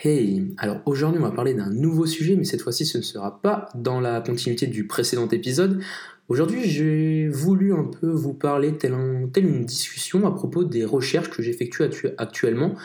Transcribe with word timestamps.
Hey, 0.00 0.54
alors 0.58 0.80
aujourd'hui 0.86 1.18
on 1.20 1.24
va 1.24 1.32
parler 1.32 1.54
d'un 1.54 1.70
nouveau 1.70 2.06
sujet, 2.06 2.36
mais 2.36 2.44
cette 2.44 2.60
fois-ci 2.60 2.86
ce 2.86 2.98
ne 2.98 3.02
sera 3.02 3.42
pas 3.42 3.68
dans 3.74 3.98
la 3.98 4.20
continuité 4.20 4.68
du 4.68 4.86
précédent 4.86 5.26
épisode. 5.26 5.82
Aujourd'hui 6.28 6.62
j'ai 6.70 7.26
voulu 7.26 7.72
un 7.74 7.82
peu 7.82 8.08
vous 8.08 8.32
parler 8.32 8.78
telle, 8.78 8.92
une 8.92 9.64
discussion 9.64 10.24
à 10.24 10.30
propos 10.30 10.62
des 10.62 10.84
recherches 10.84 11.30
que 11.30 11.42
j'effectue 11.42 11.82
actuellement, 12.16 12.76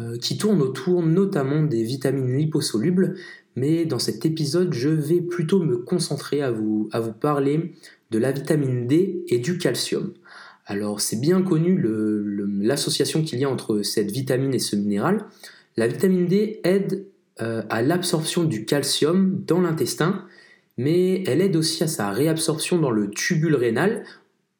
euh, 0.00 0.18
qui 0.18 0.38
tournent 0.38 0.60
autour 0.60 1.04
notamment 1.04 1.62
des 1.62 1.84
vitamines 1.84 2.36
liposolubles, 2.36 3.14
mais 3.54 3.84
dans 3.84 4.00
cet 4.00 4.26
épisode 4.26 4.72
je 4.72 4.88
vais 4.88 5.20
plutôt 5.20 5.62
me 5.62 5.76
concentrer 5.76 6.42
à 6.42 6.50
vous, 6.50 6.88
à 6.90 6.98
vous 6.98 7.12
parler 7.12 7.74
de 8.10 8.18
la 8.18 8.32
vitamine 8.32 8.88
D 8.88 9.24
et 9.28 9.38
du 9.38 9.58
calcium. 9.58 10.14
Alors 10.64 11.00
c'est 11.00 11.20
bien 11.20 11.42
connu 11.42 11.80
l'association 12.60 13.22
qu'il 13.22 13.38
y 13.38 13.44
a 13.44 13.48
entre 13.48 13.82
cette 13.82 14.10
vitamine 14.10 14.52
et 14.52 14.58
ce 14.58 14.74
minéral. 14.74 15.26
La 15.76 15.86
vitamine 15.86 16.26
D 16.26 16.60
aide 16.64 17.06
euh, 17.42 17.62
à 17.68 17.82
l'absorption 17.82 18.44
du 18.44 18.64
calcium 18.64 19.42
dans 19.46 19.60
l'intestin, 19.60 20.24
mais 20.78 21.22
elle 21.26 21.42
aide 21.42 21.56
aussi 21.56 21.84
à 21.84 21.86
sa 21.86 22.10
réabsorption 22.10 22.78
dans 22.78 22.90
le 22.90 23.10
tubule 23.10 23.54
rénal, 23.54 24.04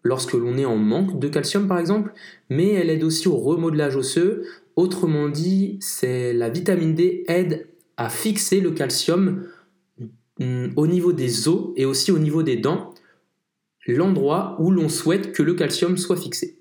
lorsque 0.02 0.34
l'on 0.34 0.59
est 0.59 0.66
en 0.66 0.77
manque 0.77 1.19
de 1.19 1.29
calcium 1.29 1.66
par 1.66 1.79
exemple, 1.79 2.12
mais 2.51 2.73
elle 2.73 2.91
aide 2.91 3.02
aussi 3.02 3.29
au 3.29 3.37
remodelage 3.37 3.97
osseux. 3.97 4.45
Autrement 4.77 5.29
dit, 5.29 5.79
c'est 5.80 6.34
la 6.34 6.51
vitamine 6.51 6.95
D 6.95 7.25
aide 7.28 7.67
à 7.97 8.11
fixer 8.11 8.61
le 8.61 8.73
calcium 8.73 9.47
mm, 10.39 10.69
au 10.77 10.87
niveau 10.87 11.12
des 11.12 11.48
os 11.48 11.73
et 11.77 11.87
aussi 11.87 12.12
au 12.12 12.19
niveau 12.19 12.42
des 12.42 12.56
dents, 12.56 12.92
l'endroit 13.87 14.56
où 14.61 14.70
l'on 14.70 14.91
souhaite 14.91 15.33
que 15.33 15.42
le 15.42 15.55
calcium 15.55 15.97
soit 15.97 16.17
fixé. 16.17 16.55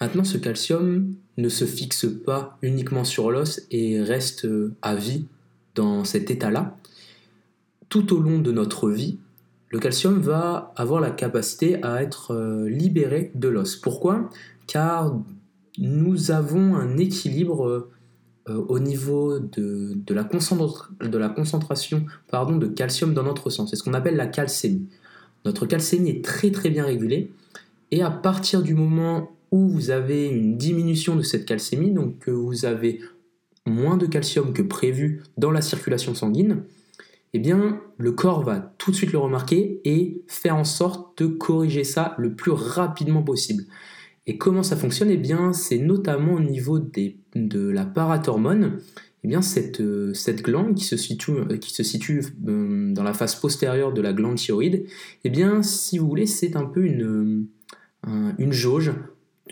Maintenant, 0.00 0.24
ce 0.24 0.36
calcium 0.36 1.14
ne 1.38 1.48
se 1.48 1.64
fixe 1.64 2.06
pas 2.24 2.58
uniquement 2.62 3.04
sur 3.04 3.30
l'os 3.30 3.62
et 3.70 4.00
reste 4.02 4.44
euh, 4.44 4.74
à 4.82 4.94
vie 4.94 5.26
dans 5.74 6.04
cet 6.04 6.30
état-là. 6.30 6.76
Tout 7.88 8.14
au 8.14 8.20
long 8.20 8.38
de 8.38 8.52
notre 8.52 8.90
vie, 8.90 9.18
le 9.70 9.78
calcium 9.78 10.20
va 10.20 10.72
avoir 10.76 11.00
la 11.00 11.10
capacité 11.10 11.82
à 11.82 12.02
être 12.02 12.32
euh, 12.32 12.68
libéré 12.68 13.32
de 13.34 13.48
l'os. 13.48 13.76
Pourquoi? 13.76 14.30
Car 14.66 15.18
nous 15.78 16.30
avons 16.30 16.76
un 16.76 16.98
équilibre 16.98 17.88
euh, 18.48 18.64
au 18.68 18.78
niveau 18.78 19.38
de, 19.38 19.96
la, 20.10 20.24
de 20.24 21.18
la 21.18 21.28
concentration 21.28 22.06
pardon, 22.28 22.56
de 22.56 22.66
calcium 22.66 23.14
dans 23.14 23.22
notre 23.22 23.50
sang. 23.50 23.66
C'est 23.66 23.76
ce 23.76 23.82
qu'on 23.82 23.94
appelle 23.94 24.16
la 24.16 24.26
calcémie. 24.26 24.88
Notre 25.44 25.66
calcémie 25.66 26.10
est 26.10 26.24
très 26.24 26.50
très 26.50 26.70
bien 26.70 26.84
régulée 26.84 27.32
et 27.90 28.02
à 28.02 28.10
partir 28.10 28.62
du 28.62 28.74
moment 28.74 29.35
où 29.50 29.68
vous 29.68 29.90
avez 29.90 30.28
une 30.28 30.56
diminution 30.56 31.16
de 31.16 31.22
cette 31.22 31.44
calcémie, 31.44 31.92
donc 31.92 32.18
que 32.18 32.30
vous 32.30 32.64
avez 32.64 33.00
moins 33.66 33.96
de 33.96 34.06
calcium 34.06 34.52
que 34.52 34.62
prévu 34.62 35.22
dans 35.36 35.50
la 35.50 35.60
circulation 35.60 36.14
sanguine, 36.14 36.64
eh 37.32 37.38
bien, 37.38 37.80
le 37.98 38.12
corps 38.12 38.42
va 38.42 38.74
tout 38.78 38.90
de 38.90 38.96
suite 38.96 39.12
le 39.12 39.18
remarquer 39.18 39.80
et 39.84 40.22
faire 40.26 40.56
en 40.56 40.64
sorte 40.64 41.22
de 41.22 41.26
corriger 41.26 41.84
ça 41.84 42.14
le 42.18 42.34
plus 42.34 42.52
rapidement 42.52 43.22
possible. 43.22 43.64
Et 44.26 44.38
comment 44.38 44.62
ça 44.62 44.76
fonctionne? 44.76 45.10
Eh 45.10 45.16
bien, 45.16 45.52
c'est 45.52 45.78
notamment 45.78 46.34
au 46.34 46.40
niveau 46.40 46.78
des, 46.78 47.18
de 47.34 47.68
la 47.68 47.84
parathormone. 47.84 48.78
Eh 49.22 49.28
bien, 49.28 49.42
cette, 49.42 49.82
cette 50.14 50.42
glande 50.42 50.74
qui 50.76 50.84
se 50.84 50.96
situe, 50.96 51.32
qui 51.60 51.74
se 51.74 51.82
situe 51.82 52.22
euh, 52.46 52.92
dans 52.92 53.02
la 53.02 53.12
face 53.12 53.34
postérieure 53.34 53.92
de 53.92 54.00
la 54.00 54.12
glande 54.12 54.36
thyroïde, 54.36 54.86
eh 55.24 55.30
bien, 55.30 55.62
si 55.62 55.98
vous 55.98 56.08
voulez, 56.08 56.26
c'est 56.26 56.56
un 56.56 56.64
peu 56.64 56.84
une, 56.84 57.46
une 58.38 58.52
jauge 58.52 58.92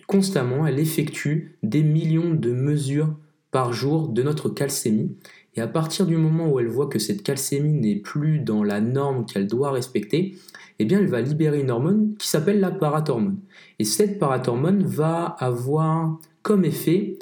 constamment, 0.07 0.67
elle 0.67 0.79
effectue 0.79 1.57
des 1.63 1.83
millions 1.83 2.35
de 2.35 2.53
mesures 2.53 3.15
par 3.51 3.73
jour 3.73 4.09
de 4.09 4.23
notre 4.23 4.49
calcémie. 4.49 5.17
Et 5.57 5.61
à 5.61 5.69
partir 5.69 6.07
du 6.07 6.17
moment 6.17 6.51
où 6.51 6.59
elle 6.59 6.69
voit 6.69 6.89
que 6.89 6.99
cette 6.99 7.23
calcémie 7.23 7.73
n'est 7.73 7.97
plus 7.97 8.41
dans 8.41 8.65
la 8.65 8.81
norme 8.81 9.25
qu'elle 9.27 9.47
doit 9.47 9.71
respecter, 9.71 10.35
eh 10.79 10.85
bien 10.85 10.99
elle 10.99 11.07
va 11.07 11.21
libérer 11.21 11.61
une 11.61 11.71
hormone 11.71 12.15
qui 12.19 12.27
s'appelle 12.27 12.61
la 12.61 12.73
parathormone. 12.73 13.39
Et 13.79 13.85
cette 13.85 14.19
parathormone 14.19 14.83
va 14.83 15.37
avoir 15.39 16.19
comme 16.43 16.65
effet, 16.65 17.19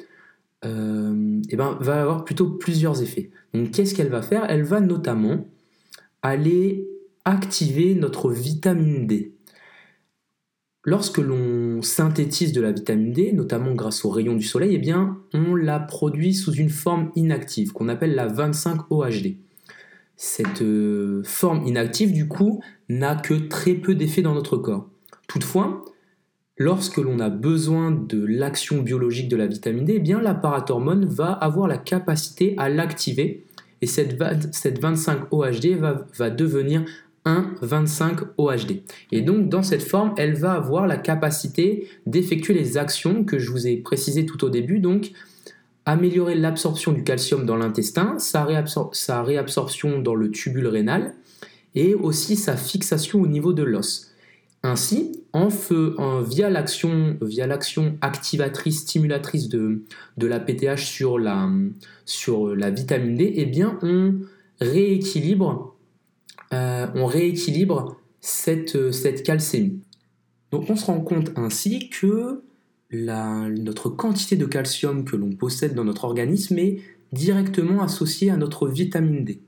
euh, 0.65 1.41
eh 1.51 1.57
ben, 1.57 1.77
va 1.81 2.01
avoir 2.01 2.25
plutôt 2.25 2.49
plusieurs 2.49 3.03
effets. 3.03 3.31
Donc 3.53 3.71
qu'est-ce 3.71 3.95
qu'elle 3.95 4.09
va 4.09 4.23
faire? 4.23 4.47
Elle 4.49 4.63
va 4.63 4.81
notamment 4.81 5.47
aller 6.23 6.89
activer 7.25 7.95
notre 7.95 8.31
vitamine 8.31 9.07
D. 9.07 9.35
Lorsque 10.85 11.19
l'on 11.19 11.81
synthétise 11.81 12.53
de 12.53 12.61
la 12.61 12.73
vitamine 12.73 13.13
D, 13.13 13.33
notamment 13.33 13.73
grâce 13.73 14.05
aux 14.05 14.11
rayons 14.11 14.35
du 14.35 14.43
soleil, 14.43 14.81
eh 14.83 14.93
on 15.33 15.55
la 15.55 15.79
produit 15.79 16.35
sous 16.35 16.53
une 16.53 16.71
forme 16.71 17.13
inactive 17.15 17.73
qu'on 17.73 17.89
appelle 17.89 18.17
la 18.17 18.27
25-OHD. 18.27 19.37
Cette 20.17 20.63
euh, 20.63 21.23
forme 21.25 21.67
inactive, 21.67 22.13
du 22.13 22.27
coup, 22.27 22.63
n'a 22.89 23.15
que 23.15 23.35
très 23.35 23.75
peu 23.75 23.95
d'effet 23.95 24.23
dans 24.23 24.35
notre 24.35 24.57
corps. 24.57 24.89
Toutefois, 25.29 25.85
lorsque 26.59 26.99
l'on 26.99 27.21
a 27.21 27.31
besoin 27.31 27.93
de 27.93 28.25
l'action 28.25 28.83
biologique 28.83 29.29
de 29.29 29.37
la 29.37 29.47
vitamine 29.47 29.85
D, 29.85 29.95
eh 29.97 30.01
bien, 30.01 30.21
la 30.21 30.35
parathormone 30.35 31.05
va 31.05 31.31
avoir 31.31 31.69
la 31.69 31.79
capacité 31.79 32.55
à 32.59 32.69
l'activer 32.69 33.45
et 33.83 33.87
cette, 33.87 34.19
25-OHD 34.21 35.77
va, 35.77 36.07
va 36.17 36.31
devenir 36.31 36.85
1,25 37.25 38.25
OHD. 38.37 38.83
Et 39.13 39.21
donc 39.21 39.49
dans 39.49 39.63
cette 39.63 39.83
forme, 39.83 40.15
elle 40.17 40.35
va 40.35 40.53
avoir 40.53 40.87
la 40.87 40.97
capacité 40.97 41.89
d'effectuer 42.07 42.55
les 42.55 42.79
actions 42.79 43.25
que 43.25 43.39
je 43.39 43.51
vous 43.51 43.67
ai 43.67 43.77
précisées 43.77 44.27
tout 44.27 44.45
au 44.45 44.51
début, 44.51 44.81
donc 44.81 45.13
améliorer 45.85 46.35
l'absorption 46.35 46.93
du 46.93 47.05
calcium 47.05 47.45
dans 47.45 47.57
l'intestin, 47.57 48.17
sa, 48.19 48.45
réabsorption 48.45 50.01
dans 50.01 50.15
le 50.15 50.31
tubule 50.31 50.67
rénal, 50.67 51.15
et 51.75 51.95
aussi 51.95 52.37
sa 52.37 52.57
fixation 52.57 53.21
au 53.21 53.27
niveau 53.27 53.53
de 53.53 53.63
l'os. 53.63 54.11
Ainsi, 54.65 55.25
en 55.33 55.51
feu, 55.51 55.97
via 56.29 56.51
l'action 56.51 57.17
via 57.21 57.49
l'action 57.49 57.97
activatrice 58.01 58.81
stimulatrice 58.81 59.49
de, 59.49 59.83
la 60.19 60.39
PTH 60.39 60.85
sur 60.85 61.19
la, 61.19 61.51
sur 62.05 62.55
la 62.55 62.71
vitamine 62.71 63.17
D, 63.17 63.33
eh 63.37 63.47
bien 63.47 63.79
on 63.83 64.15
rééquilibre 64.61 65.72
euh, 66.53 66.87
on 66.95 67.07
rééquilibre 67.07 67.97
cette, 68.21 68.93
cette 68.93 69.23
calcémie. 69.23 69.81
Donc 70.51 70.69
on 70.69 70.77
se 70.77 70.87
rend 70.87 71.01
compte 71.01 71.33
ainsi 71.37 71.89
que 71.89 72.43
notre 72.93 73.89
quantité 73.89 74.37
de 74.37 74.45
calcium 74.45 75.05
que 75.05 75.17
l'on 75.17 75.33
possède 75.33 75.75
dans 75.75 75.85
notre 75.85 76.05
organisme 76.05 76.59
est 76.59 76.81
directement 77.13 77.83
associée 77.83 78.31
à 78.31 78.37
notre 78.37 78.69
vitamine 78.69 79.25
D. 79.25 79.41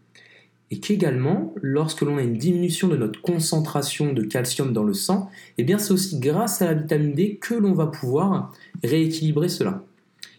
Et 0.70 0.80
qu'également, 0.80 1.54
lorsque 1.60 2.00
l'on 2.00 2.16
a 2.16 2.22
une 2.22 2.38
diminution 2.38 2.88
de 2.88 2.96
notre 2.96 3.20
concentration 3.20 4.12
de 4.12 4.22
calcium 4.22 4.72
dans 4.72 4.82
le 4.82 4.94
sang, 4.94 5.28
eh 5.58 5.62
bien 5.62 5.78
c'est 5.78 5.92
aussi 5.92 6.18
grâce 6.18 6.62
à 6.62 6.66
la 6.66 6.74
vitamine 6.74 7.14
D 7.14 7.36
que 7.36 7.54
l'on 7.54 7.74
va 7.74 7.86
pouvoir 7.86 8.52
rééquilibrer 8.82 9.50
cela. 9.50 9.84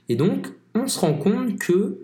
Et 0.10 0.16
donc, 0.16 0.48
on 0.74 0.88
se 0.88 1.00
rend 1.00 1.14
compte 1.14 1.60
que 1.60 2.00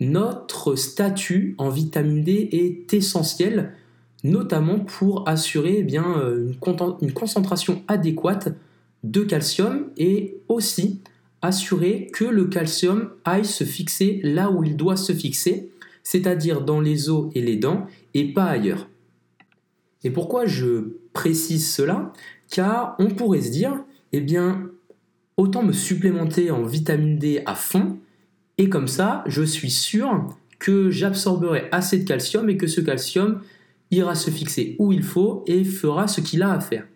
notre 0.00 0.76
statut 0.76 1.54
en 1.58 1.68
vitamine 1.68 2.24
D 2.24 2.48
est 2.52 2.94
essentiel 2.94 3.74
notamment 4.24 4.80
pour 4.80 5.28
assurer 5.28 5.76
eh 5.78 5.82
bien, 5.82 6.18
euh, 6.18 6.52
une, 7.00 7.12
concentration 7.12 7.82
adéquate 7.88 8.54
de 9.04 9.22
calcium 9.22 9.90
et 9.96 10.38
aussi 10.48 11.00
assurer 11.40 12.08
que 12.12 12.24
le 12.24 12.46
calcium 12.46 13.10
aille 13.24 13.44
se 13.44 13.64
fixer 13.64 14.20
là 14.24 14.50
où 14.50 14.64
il 14.64 14.76
doit 14.76 14.96
se 14.96 15.12
fixer, 15.12 15.70
c'est-à-dire 16.02 16.62
dans 16.62 16.80
les 16.80 17.10
os 17.10 17.30
et 17.34 17.40
les 17.40 17.56
dents 17.56 17.86
et 18.14 18.32
pas 18.32 18.46
ailleurs. 18.46 18.88
Et 20.02 20.10
pourquoi 20.10 20.46
je 20.46 20.96
précise 21.12 21.72
cela? 21.72 22.12
Car 22.50 22.96
on 22.98 23.08
pourrait 23.08 23.42
se 23.42 23.50
dire, 23.50 23.84
eh 24.12 24.20
bien, 24.20 24.70
autant 25.36 25.62
me 25.62 25.72
supplémenter 25.72 26.50
en 26.50 26.62
vitamine 26.62 27.18
D 27.18 27.42
à 27.46 27.54
fond, 27.54 27.98
et 28.56 28.68
comme 28.68 28.88
ça, 28.88 29.22
je 29.26 29.42
suis 29.42 29.70
sûr 29.70 30.26
que 30.58 30.90
j'absorberai 30.90 31.68
assez 31.70 31.98
de 31.98 32.04
calcium 32.04 32.50
et 32.50 32.56
que 32.56 32.66
ce 32.66 32.80
calcium 32.80 33.40
ira 33.90 34.14
se 34.14 34.30
fixer 34.30 34.76
où 34.78 34.92
il 34.92 35.02
faut 35.02 35.44
et 35.46 35.64
fera 35.64 36.08
ce 36.08 36.20
qu'il 36.20 36.42
a 36.42 36.52
à 36.52 36.60
faire. 36.60 36.86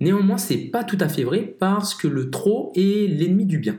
Néanmoins, 0.00 0.38
c'est 0.38 0.58
pas 0.58 0.84
tout 0.84 0.98
à 1.00 1.08
fait 1.08 1.24
vrai 1.24 1.56
parce 1.58 1.94
que 1.94 2.08
le 2.08 2.30
trop 2.30 2.72
est 2.74 3.08
l'ennemi 3.08 3.46
du 3.46 3.58
bien. 3.58 3.78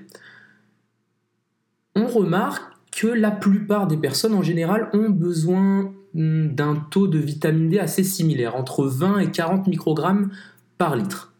On 1.95 2.07
remarque 2.07 2.63
que 2.91 3.07
la 3.07 3.31
plupart 3.31 3.87
des 3.87 3.97
personnes 3.97 4.33
en 4.33 4.41
général 4.41 4.89
ont 4.93 5.09
besoin 5.09 5.93
hmm, 6.13 6.47
d'un 6.47 6.75
taux 6.75 7.07
de 7.07 7.19
vitamine 7.19 7.69
D 7.69 7.79
assez 7.79 8.03
similaire, 8.03 8.55
entre 8.55 8.85
20 8.85 9.19
et 9.19 9.31
40 9.31 9.67
microgrammes 9.67 10.31
par 10.77 10.95
litre. 10.95 11.33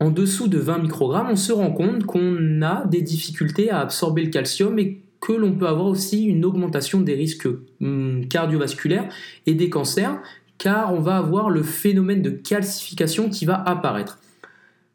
En 0.00 0.10
dessous 0.10 0.48
de 0.48 0.58
20 0.58 0.78
microgrammes, 0.78 1.30
on 1.30 1.36
se 1.36 1.52
rend 1.52 1.72
compte 1.72 2.06
qu'on 2.06 2.62
a 2.62 2.86
des 2.86 3.02
difficultés 3.02 3.70
à 3.70 3.80
absorber 3.80 4.22
le 4.22 4.30
calcium 4.30 4.78
et 4.78 5.02
que 5.20 5.32
l'on 5.32 5.52
peut 5.52 5.66
avoir 5.66 5.86
aussi 5.86 6.24
une 6.24 6.44
augmentation 6.44 7.00
des 7.00 7.14
risques 7.14 7.48
hum, 7.80 8.26
cardiovasculaires 8.28 9.08
et 9.46 9.54
des 9.54 9.70
cancers, 9.70 10.20
car 10.58 10.92
on 10.92 11.00
va 11.00 11.16
avoir 11.16 11.50
le 11.50 11.62
phénomène 11.62 12.22
de 12.22 12.30
calcification 12.30 13.28
qui 13.28 13.44
va 13.44 13.62
apparaître. 13.62 14.18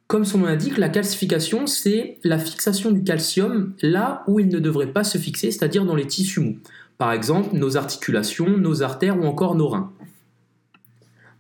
Comme 0.08 0.26
son 0.26 0.40
nom 0.40 0.46
l'indique, 0.46 0.78
la 0.78 0.90
calcification, 0.90 1.66
c'est 1.66 2.18
la 2.24 2.38
fixation 2.38 2.92
du 2.92 3.04
calcium 3.04 3.74
là 3.82 4.24
où 4.28 4.40
il 4.40 4.50
ne 4.50 4.60
devrait 4.60 4.92
pas 4.92 5.04
se 5.04 5.18
fixer, 5.18 5.50
c'est-à-dire 5.52 5.86
dans 5.86 5.96
les 5.96 6.06
tissus 6.06 6.40
mous. 6.40 6.58
Par 6.98 7.12
exemple, 7.14 7.56
nos 7.56 7.78
articulations, 7.78 8.58
nos 8.58 8.84
artères 8.84 9.18
ou 9.20 9.26
encore 9.26 9.56
nos 9.56 9.70
reins. 9.70 9.92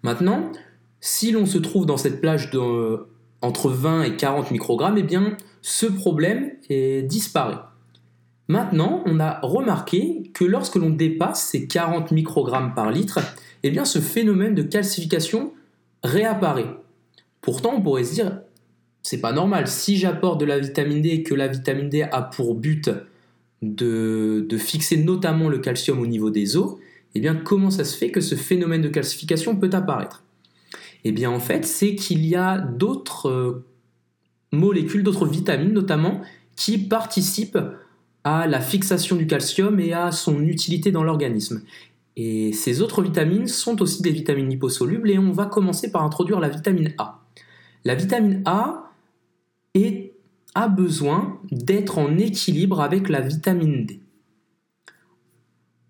Maintenant, 0.02 0.52
si 1.02 1.32
l'on 1.32 1.46
se 1.46 1.58
trouve 1.58 1.86
dans 1.86 1.98
cette 1.98 2.20
plage 2.20 2.50
de, 2.50 3.06
entre 3.42 3.70
20 3.70 4.04
et 4.04 4.16
40 4.16 4.52
microgrammes, 4.52 4.98
eh 4.98 5.04
bien, 5.04 5.38
ce 5.62 5.86
problème 5.86 6.52
est 6.70 7.04
disparaît. 7.04 7.60
Maintenant, 8.48 9.04
on 9.06 9.20
a 9.20 9.40
remarqué 9.42 10.32
que 10.34 10.44
lorsque 10.44 10.76
l'on 10.76 10.90
dépasse 10.90 11.44
ces 11.44 11.68
40 11.68 12.12
microgrammes 12.12 12.74
par 12.74 12.92
litre, 12.92 13.20
eh 13.64 13.72
bien, 13.72 13.86
ce 13.86 14.00
phénomène 14.00 14.54
de 14.54 14.64
calcification 14.64 15.54
réapparaît. 16.04 16.76
Pourtant, 17.42 17.74
on 17.76 17.82
pourrait 17.82 18.04
se 18.04 18.14
dire, 18.14 18.42
c'est 19.02 19.22
pas 19.22 19.32
normal. 19.32 19.68
Si 19.68 19.98
j'apporte 19.98 20.40
de 20.40 20.46
la 20.46 20.60
vitamine 20.60 21.02
D 21.02 21.10
et 21.10 21.24
que 21.24 21.34
la 21.34 21.48
vitamine 21.48 21.90
D 21.90 22.02
a 22.02 22.22
pour 22.22 22.56
but 22.56 22.90
de, 23.62 24.46
de, 24.48 24.58
fixer 24.58 24.98
notamment 24.98 25.48
le 25.48 25.60
calcium 25.60 26.00
au 26.00 26.08
niveau 26.08 26.30
des 26.30 26.58
os, 26.58 26.76
eh 27.16 27.22
bien, 27.22 27.36
comment 27.36 27.70
ça 27.70 27.86
se 27.86 27.98
fait 27.98 28.12
que 28.12 28.20
ce 28.20 28.36
phénomène 28.36 28.82
de 28.82 28.90
calcification 28.90 29.56
peut 29.56 29.70
apparaître? 29.72 30.24
Eh 31.06 31.12
bien, 31.14 31.30
en 31.30 31.40
fait, 31.40 31.66
c'est 31.66 31.96
qu'il 31.96 32.26
y 32.26 32.36
a 32.36 32.58
d'autres 32.58 33.30
euh, 33.30 33.66
molécules, 34.52 35.04
d'autres 35.04 35.26
vitamines 35.26 35.74
notamment, 35.74 36.22
qui 36.56 36.78
participent 36.78 37.60
à 38.24 38.48
la 38.48 38.62
fixation 38.62 39.16
du 39.16 39.28
calcium 39.28 39.80
et 39.80 39.94
à 39.94 40.12
son 40.12 40.42
utilité 40.42 40.92
dans 40.92 41.04
l'organisme. 41.04 41.64
Et 42.16 42.54
ces 42.54 42.82
autres 42.82 43.02
vitamines 43.02 43.48
sont 43.48 43.82
aussi 43.82 44.02
des 44.02 44.12
vitamines 44.12 44.50
liposolubles 44.50 45.10
et 45.10 45.18
on 45.18 45.32
va 45.32 45.46
commencer 45.46 45.92
par 45.92 46.04
introduire 46.04 46.40
la 46.40 46.50
vitamine 46.50 46.94
A. 46.98 47.24
La 47.84 47.96
vitamine 47.96 48.44
A 48.46 48.92
a 50.56 50.68
besoin 50.68 51.40
d'être 51.52 51.98
en 51.98 52.18
équilibre 52.18 52.82
avec 52.82 53.10
la 53.10 53.22
vitamine 53.22 53.86
D. 53.86 54.00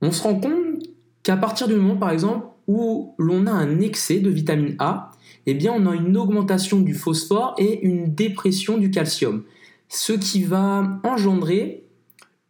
On 0.02 0.12
se 0.12 0.24
rend 0.24 0.36
compte 0.36 0.84
qu'à 1.22 1.38
partir 1.38 1.68
du 1.68 1.76
moment 1.76 1.98
par 1.98 2.12
exemple 2.12 2.48
où 2.68 3.14
l'on 3.18 3.46
a 3.46 3.52
un 3.52 3.82
excès 3.82 4.20
de 4.20 4.30
vitamine 4.30 4.76
A, 4.80 5.12
eh 5.46 5.54
bien 5.54 5.74
on 5.76 5.86
a 5.86 5.96
une 5.96 6.16
augmentation 6.16 6.80
du 6.80 6.94
phosphore 6.94 7.56
et 7.58 7.86
une 7.86 8.14
dépression 8.14 8.78
du 8.78 8.90
calcium, 8.90 9.44
ce 9.90 10.14
qui 10.14 10.44
va 10.44 11.00
engendrer 11.04 11.83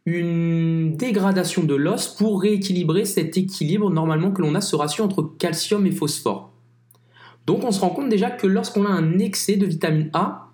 une 0.05 0.95
dégradation 0.95 1.63
de 1.63 1.75
l'os 1.75 2.07
pour 2.07 2.41
rééquilibrer 2.41 3.05
cet 3.05 3.38
équilibre 3.38 3.89
normalement 3.89 4.31
que 4.31 4.41
l'on 4.41 4.55
a 4.55 4.61
ce 4.61 4.75
ratio 4.75 5.05
entre 5.05 5.23
calcium 5.38 5.85
et 5.85 5.91
phosphore. 5.91 6.51
Donc 7.45 7.63
on 7.63 7.71
se 7.71 7.79
rend 7.79 7.89
compte 7.89 8.09
déjà 8.09 8.29
que 8.29 8.47
lorsqu'on 8.47 8.85
a 8.85 8.89
un 8.89 9.19
excès 9.19 9.55
de 9.55 9.65
vitamine 9.65 10.09
A, 10.13 10.50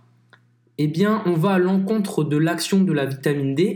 eh 0.78 0.88
bien 0.88 1.24
on 1.26 1.34
va 1.34 1.54
à 1.54 1.60
l'encontre 1.60 2.24
de 2.24 2.38
l'action 2.38 2.82
de 2.82 2.94
la 2.94 3.06
vitamine 3.06 3.56
D 3.56 3.76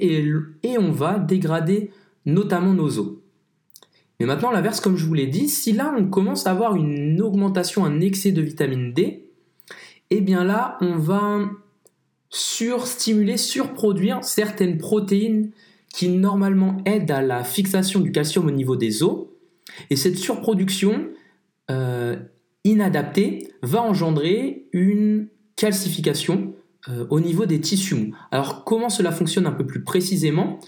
et, 0.63 0.77
on 0.77 0.91
va 0.91 1.19
dégrader 1.19 1.91
notamment 2.25 2.73
nos 2.73 2.99
os. 2.99 3.17
Mais 4.19 4.25
maintenant 4.25 4.51
l'inverse 4.51 4.79
comme 4.79 4.95
je 4.95 5.05
vous 5.05 5.13
l'ai 5.13 5.27
dit, 5.27 5.49
si 5.49 5.73
là 5.73 5.93
on 5.97 6.05
commence 6.05 6.47
à 6.47 6.51
avoir 6.51 6.75
une 6.75 7.21
augmentation, 7.21 7.83
un 7.83 7.99
excès 7.99 8.31
de 8.31 8.41
vitamine 8.41 8.93
D, 8.93 9.29
eh 10.11 10.21
bien 10.21 10.43
là 10.43 10.77
on 10.81 10.97
va 10.97 11.39
surstimuler, 12.33 13.37
surproduire 13.37 14.23
certaines 14.23 14.79
protéines 14.79 15.51
qui 15.93 16.09
normalement 16.09 16.77
aident 16.85 17.11
à 17.11 17.21
la 17.21 17.43
fixation 17.43 17.99
du 17.99 18.11
calcium 18.11 18.47
au 18.47 18.51
niveau 18.51 18.75
des 18.75 19.03
os. 19.03 19.27
Et 19.91 19.95
cette 19.95 20.17
surproduction 20.17 21.07
euh, 21.69 22.15
inadaptée 22.63 23.49
va 23.61 23.83
engendrer 23.83 24.65
une 24.73 25.27
calcification 25.55 26.55
euh, 26.89 27.05
au 27.11 27.19
niveau 27.19 27.45
des 27.45 27.61
tissus. 27.61 28.13
Alors 28.31 28.63
comment 28.63 28.89
cela 28.89 29.11
fonctionne 29.11 29.45
un 29.45 29.51
peu 29.51 29.67
plus 29.67 29.83
précisément? 29.83 30.59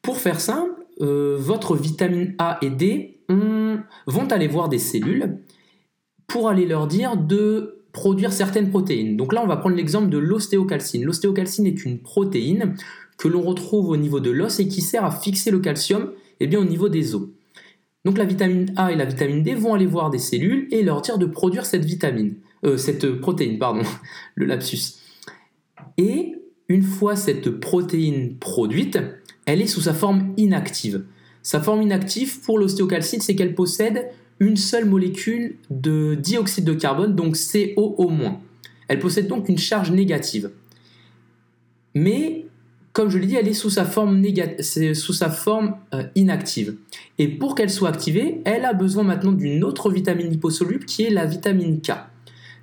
Pour 0.00 0.16
faire 0.16 0.40
simple, 0.40 0.72
euh, 1.02 1.36
votre 1.38 1.76
vitamine 1.76 2.34
A 2.38 2.58
et 2.62 2.70
D 2.70 3.18
vont 3.28 4.28
aller 4.30 4.48
voir 4.48 4.68
des 4.68 4.78
cellules 4.78 5.38
pour 6.26 6.48
aller 6.48 6.66
leur 6.66 6.86
dire 6.86 7.16
de 7.16 7.81
produire 7.92 8.32
certaines 8.32 8.70
protéines. 8.70 9.16
Donc 9.16 9.32
là, 9.32 9.42
on 9.44 9.46
va 9.46 9.56
prendre 9.56 9.76
l'exemple 9.76 10.08
de 10.08 10.18
l'ostéocalcine. 10.18 11.04
L'ostéocalcine 11.04 11.66
est 11.66 11.84
une 11.84 11.98
protéine 11.98 12.74
que 13.18 13.28
l'on 13.28 13.42
retrouve 13.42 13.90
au 13.90 13.96
niveau 13.96 14.20
de 14.20 14.30
l'os 14.30 14.58
et 14.60 14.68
qui 14.68 14.80
sert 14.80 15.04
à 15.04 15.10
fixer 15.10 15.50
le 15.50 15.60
calcium 15.60 16.12
eh 16.40 16.46
bien, 16.46 16.58
au 16.58 16.64
niveau 16.64 16.88
des 16.88 17.14
os. 17.14 17.28
Donc 18.04 18.18
la 18.18 18.24
vitamine 18.24 18.72
A 18.76 18.90
et 18.90 18.96
la 18.96 19.04
vitamine 19.04 19.42
D 19.42 19.54
vont 19.54 19.74
aller 19.74 19.86
voir 19.86 20.10
des 20.10 20.18
cellules 20.18 20.66
et 20.72 20.82
leur 20.82 21.02
dire 21.02 21.18
de 21.18 21.26
produire 21.26 21.66
cette 21.66 21.84
vitamine, 21.84 22.34
euh, 22.64 22.76
cette 22.76 23.12
protéine, 23.20 23.58
pardon, 23.58 23.82
le 24.34 24.46
lapsus. 24.46 24.96
Et 25.98 26.34
une 26.68 26.82
fois 26.82 27.14
cette 27.14 27.50
protéine 27.60 28.36
produite, 28.38 28.98
elle 29.46 29.60
est 29.60 29.66
sous 29.66 29.82
sa 29.82 29.94
forme 29.94 30.32
inactive. 30.36 31.04
Sa 31.42 31.60
forme 31.60 31.82
inactive 31.82 32.40
pour 32.40 32.58
l'ostéocalcine, 32.58 33.20
c'est 33.20 33.34
qu'elle 33.34 33.54
possède 33.54 34.08
une 34.42 34.56
seule 34.56 34.86
molécule 34.86 35.54
de 35.70 36.16
dioxyde 36.16 36.64
de 36.64 36.74
carbone, 36.74 37.14
donc 37.14 37.36
CO 37.36 37.96
Elle 38.88 38.98
possède 38.98 39.28
donc 39.28 39.48
une 39.48 39.56
charge 39.56 39.92
négative. 39.92 40.50
Mais, 41.94 42.46
comme 42.92 43.08
je 43.08 43.18
l'ai 43.18 43.26
dit, 43.28 43.36
elle 43.36 43.46
est 43.46 43.54
sous 43.54 43.70
sa 43.70 43.84
forme, 43.84 44.20
sous 44.94 45.12
sa 45.12 45.30
forme 45.30 45.76
euh, 45.94 46.02
inactive. 46.16 46.74
Et 47.18 47.28
pour 47.28 47.54
qu'elle 47.54 47.70
soit 47.70 47.90
activée, 47.90 48.40
elle 48.44 48.64
a 48.64 48.72
besoin 48.72 49.04
maintenant 49.04 49.30
d'une 49.30 49.62
autre 49.62 49.90
vitamine 49.90 50.28
liposoluble 50.28 50.86
qui 50.86 51.04
est 51.04 51.10
la 51.10 51.24
vitamine 51.24 51.80
K. 51.80 51.92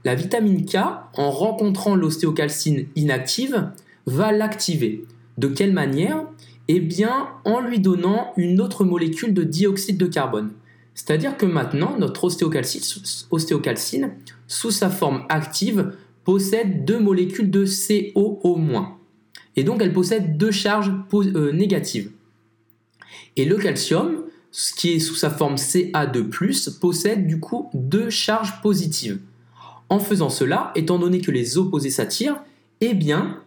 La 0.03 0.15
vitamine 0.15 0.65
K, 0.65 0.75
en 1.13 1.31
rencontrant 1.31 1.95
l'ostéocalcine 1.95 2.87
inactive, 2.97 3.69
va 4.05 4.33
l'activer. 4.33 5.05
De 5.37 5.47
quelle 5.47 5.71
manière? 5.71 6.25
Eh 6.67 6.81
bien, 6.81 7.29
en 7.45 7.61
lui 7.61 7.79
donnant 7.79 8.33
une 8.35 8.59
autre 8.59 8.83
molécule 8.83 9.33
de 9.33 9.43
dioxyde 9.43 9.97
de 9.97 10.07
carbone. 10.07 10.51
C'est-à-dire 10.99 11.37
que 11.37 11.45
maintenant, 11.45 11.95
notre 11.97 12.25
ostéocalcine, 12.25 14.11
sous 14.47 14.71
sa 14.71 14.89
forme 14.89 15.23
active, 15.29 15.93
possède 16.25 16.83
deux 16.83 16.99
molécules 16.99 17.49
de 17.49 17.63
CO 17.63 18.41
au 18.43 18.57
moins. 18.57 18.97
Et 19.55 19.63
donc, 19.63 19.81
elle 19.81 19.93
possède 19.93 20.35
deux 20.35 20.51
charges 20.51 20.91
euh, 21.13 21.53
négatives. 21.53 22.11
Et 23.37 23.45
le 23.45 23.55
calcium, 23.55 24.25
ce 24.51 24.73
qui 24.73 24.91
est 24.91 24.99
sous 24.99 25.15
sa 25.15 25.29
forme 25.29 25.55
Ca2+, 25.55 26.79
possède 26.79 27.25
du 27.25 27.39
coup 27.39 27.69
deux 27.73 28.09
charges 28.09 28.61
positives. 28.61 29.19
En 29.87 29.99
faisant 29.99 30.29
cela, 30.29 30.73
étant 30.75 30.99
donné 30.99 31.21
que 31.21 31.31
les 31.31 31.57
opposés 31.57 31.91
s'attirent, 31.91 32.43
eh 32.81 32.93
bien, 32.93 33.41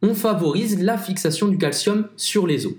on 0.00 0.14
favorise 0.14 0.82
la 0.82 0.96
fixation 0.96 1.48
du 1.48 1.58
calcium 1.58 2.08
sur 2.16 2.46
les 2.46 2.64
os. 2.64 2.74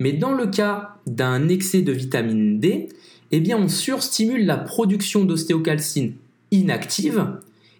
Mais 0.00 0.12
dans 0.12 0.32
le 0.32 0.48
cas 0.48 0.96
d'un 1.06 1.48
excès 1.48 1.82
de 1.82 1.92
vitamine 1.92 2.58
D, 2.58 2.88
eh 3.30 3.40
bien 3.40 3.58
on 3.58 3.68
surstimule 3.68 4.46
la 4.46 4.56
production 4.56 5.24
d'ostéocalcine 5.24 6.14
inactive 6.50 7.38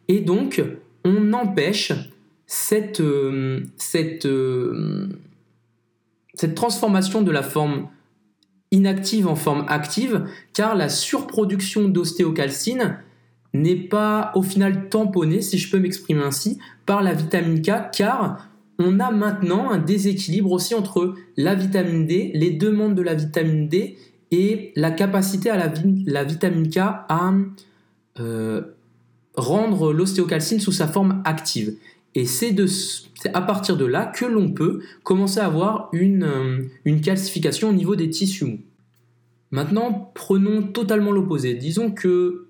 et 0.08 0.20
donc 0.20 0.62
on 1.04 1.32
empêche 1.32 1.92
cette, 2.46 3.00
euh, 3.00 3.62
euh, 3.94 5.08
cette 6.34 6.54
transformation 6.54 7.22
de 7.22 7.30
la 7.30 7.42
forme 7.42 7.88
inactive 8.70 9.26
en 9.26 9.36
forme 9.36 9.64
active 9.68 10.26
car 10.52 10.74
la 10.74 10.88
surproduction 10.88 11.88
d'ostéocalcine 11.88 12.98
n'est 13.54 13.76
pas 13.76 14.32
au 14.34 14.42
final 14.42 14.88
tamponnée, 14.88 15.40
si 15.40 15.58
je 15.58 15.70
peux 15.70 15.78
m'exprimer 15.78 16.22
ainsi, 16.22 16.58
par 16.84 17.02
la 17.02 17.14
vitamine 17.14 17.62
K 17.62 17.90
car 17.92 18.48
on 18.78 19.00
a 19.00 19.10
maintenant 19.10 19.70
un 19.70 19.78
déséquilibre 19.78 20.52
aussi 20.52 20.74
entre 20.74 21.14
la 21.36 21.54
vitamine 21.54 22.06
D, 22.06 22.30
les 22.34 22.50
demandes 22.50 22.94
de 22.94 23.02
la 23.02 23.14
vitamine 23.14 23.68
D 23.68 23.96
et 24.30 24.72
la 24.76 24.90
capacité 24.90 25.50
à 25.50 25.56
la, 25.56 26.24
vitamine 26.24 26.68
K 26.68 26.78
à 26.78 27.32
euh, 28.20 28.62
rendre 29.36 29.92
l'ostéocalcine 29.92 30.60
sous 30.60 30.72
sa 30.72 30.86
forme 30.88 31.22
active. 31.24 31.74
Et 32.14 32.24
c'est 32.24 32.54
à 33.32 33.40
partir 33.40 33.76
de 33.76 33.84
là 33.84 34.06
que 34.06 34.24
l'on 34.24 34.50
peut 34.50 34.80
commencer 35.02 35.40
à 35.40 35.46
avoir 35.46 35.88
une, 35.92 36.24
euh, 36.24 36.58
une 36.84 37.00
calcification 37.00 37.68
au 37.68 37.72
niveau 37.72 37.96
des 37.96 38.10
tissus 38.10 38.44
mous. 38.44 38.60
Maintenant, 39.50 40.10
prenons 40.14 40.62
totalement 40.62 41.10
l'opposé. 41.10 41.54
Disons 41.54 41.90
que 41.90 42.46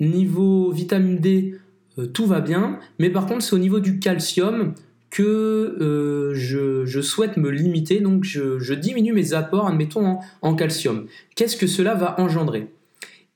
niveau 0.00 0.70
vitamine 0.70 1.18
D, 1.18 1.58
euh, 1.98 2.06
tout 2.06 2.26
va 2.26 2.40
bien, 2.40 2.78
mais 2.98 3.10
par 3.10 3.26
contre, 3.26 3.42
c'est 3.42 3.54
au 3.54 3.58
niveau 3.58 3.80
du 3.80 3.98
calcium 3.98 4.74
que 5.12 5.22
euh, 5.22 6.34
je, 6.34 7.00
souhaite 7.02 7.36
me 7.36 7.50
limiter, 7.50 8.00
donc 8.00 8.24
je, 8.24 8.72
diminue 8.72 9.12
mes 9.12 9.34
apports, 9.34 9.68
admettons, 9.68 10.18
en, 10.40 10.54
calcium. 10.54 11.06
Qu'est-ce 11.36 11.56
que 11.56 11.66
cela 11.66 11.94
va 11.94 12.18
engendrer? 12.18 12.68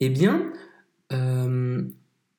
Eh 0.00 0.09
bien, 0.09 0.50
euh, 1.12 1.83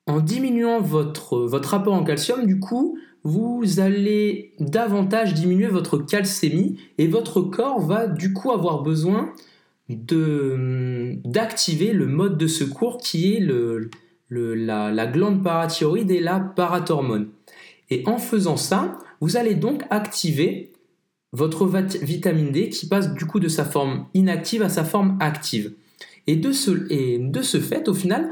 en 0.08 0.20
diminuant 0.20 0.80
votre, 0.80 1.38
votre 1.38 1.72
apport 1.72 1.94
en 1.94 2.02
calcium, 2.02 2.46
du 2.46 2.58
coup, 2.58 2.98
vous 3.22 3.78
allez 3.78 4.54
davantage 4.58 5.34
diminuer 5.34 5.68
votre 5.68 5.98
calcémie 5.98 6.80
et 6.98 7.06
votre 7.06 7.40
corps 7.40 7.80
va 7.80 8.08
du 8.08 8.32
coup 8.32 8.50
avoir 8.50 8.82
besoin 8.82 9.32
d'activer 9.88 11.92
le 11.92 12.06
mode 12.06 12.36
de 12.36 12.48
secours 12.48 12.98
qui 12.98 13.34
est 13.34 13.46
la 14.30 15.06
glande 15.06 15.44
parathyroïde 15.44 16.10
et 16.10 16.20
la 16.20 16.40
parathormone. 16.40 17.28
Et 17.90 18.02
en 18.06 18.18
faisant 18.18 18.56
ça, 18.56 18.98
vous 19.20 19.36
allez 19.36 19.54
donc 19.54 19.82
activer 19.90 20.72
votre 21.32 21.66
vitamine 22.02 22.52
D 22.52 22.68
qui 22.68 22.86
passe 22.86 23.12
du 23.12 23.26
coup 23.26 23.40
de 23.40 23.48
sa 23.48 23.64
forme 23.64 24.06
inactive 24.14 24.62
à 24.62 24.68
sa 24.68 24.84
forme 24.84 25.16
active. 25.20 25.72
Et 26.26 26.36
de 26.36 26.52
ce, 26.52 27.60
fait, 27.60 27.88
au 27.88 27.94
final, 27.94 28.30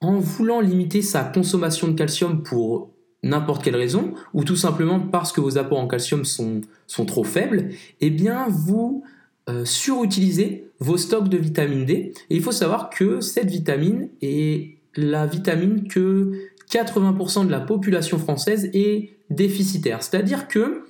en 0.00 0.18
voulant 0.18 0.60
limiter 0.60 1.02
sa 1.02 1.24
consommation 1.24 1.88
de 1.88 1.94
calcium 1.94 2.42
pour 2.42 2.90
n'importe 3.24 3.62
quelle 3.62 3.76
raison, 3.76 4.14
ou 4.34 4.42
tout 4.42 4.56
simplement 4.56 4.98
parce 4.98 5.32
que 5.32 5.40
vos 5.40 5.58
apports 5.58 5.78
en 5.78 5.86
calcium 5.86 6.24
sont, 6.24 6.60
sont 6.88 7.04
trop 7.04 7.22
faibles, 7.22 7.70
eh 8.00 8.10
bien 8.10 8.46
vous 8.48 9.04
euh, 9.48 9.64
surutilisez 9.64 10.66
vos 10.80 10.96
stocks 10.96 11.28
de 11.28 11.38
vitamine 11.38 11.84
D. 11.84 12.12
Et 12.30 12.36
il 12.36 12.42
faut 12.42 12.52
savoir 12.52 12.90
que 12.90 13.20
cette 13.20 13.50
vitamine 13.50 14.08
est 14.20 14.76
la 14.96 15.26
vitamine 15.26 15.88
que 15.88 16.32
80% 16.72 17.46
de 17.46 17.50
la 17.50 17.60
population 17.60 18.18
française 18.18 18.70
est 18.72 19.16
déficitaire. 19.30 20.02
C'est-à-dire 20.02 20.48
que 20.48 20.84